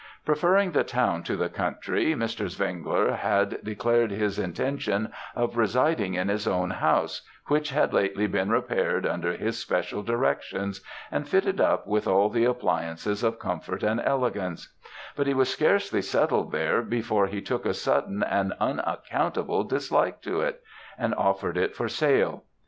"Preferring 0.25 0.71
the 0.71 0.83
town 0.83 1.21
to 1.25 1.35
the 1.35 1.47
country, 1.47 2.15
Mr. 2.15 2.49
Zwengler 2.49 3.17
had 3.17 3.59
declared 3.63 4.09
his 4.09 4.39
intention 4.39 5.11
of 5.35 5.55
residing 5.57 6.15
in 6.15 6.27
his 6.27 6.47
own 6.47 6.71
house, 6.71 7.21
which 7.49 7.69
had 7.69 7.93
lately 7.93 8.25
been 8.25 8.49
repaired 8.49 9.05
under 9.05 9.33
his 9.33 9.59
special 9.59 10.01
directions, 10.01 10.81
and 11.11 11.29
fitted 11.29 11.61
up 11.61 11.85
with 11.85 12.07
all 12.07 12.29
the 12.29 12.45
appliances 12.45 13.23
of 13.23 13.37
comfort 13.37 13.83
and 13.83 14.01
elegance; 14.03 14.73
but 15.15 15.27
he 15.27 15.35
was 15.35 15.49
scarcely 15.49 16.01
settled 16.01 16.51
there 16.51 16.81
before 16.81 17.27
he 17.27 17.39
took 17.39 17.63
a 17.67 17.73
sudden 17.75 18.23
and 18.23 18.53
unaccountable 18.59 19.63
dislike 19.63 20.19
to 20.23 20.41
it, 20.41 20.63
and 20.97 21.13
offered 21.13 21.57
it 21.57 21.75
for 21.75 21.87
sale. 21.87 22.45